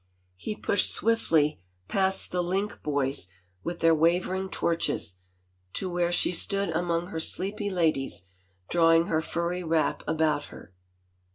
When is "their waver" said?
3.81-4.33